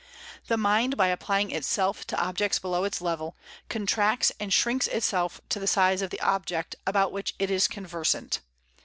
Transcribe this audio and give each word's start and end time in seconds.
The 0.47 0.57
mind 0.57 0.97
by 0.97 1.09
applying 1.09 1.51
itself 1.51 2.07
to 2.07 2.19
objects 2.19 2.57
below 2.57 2.85
its 2.85 3.01
level, 3.03 3.35
contracts 3.69 4.31
and 4.39 4.51
shrinks 4.51 4.87
itself 4.87 5.39
to 5.49 5.59
the 5.59 5.67
size 5.67 6.01
of 6.01 6.09
the 6.09 6.21
object 6.21 6.75
about 6.87 7.11
which 7.11 7.35
it 7.37 7.51
is 7.51 7.67
conversant. 7.67 8.39